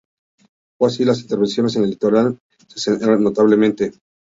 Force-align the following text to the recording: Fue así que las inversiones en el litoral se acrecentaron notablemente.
Fue 0.79 0.87
así 0.87 0.97
que 0.97 1.05
las 1.05 1.21
inversiones 1.21 1.75
en 1.75 1.83
el 1.83 1.91
litoral 1.91 2.39
se 2.69 2.89
acrecentaron 2.89 3.23
notablemente. 3.23 3.91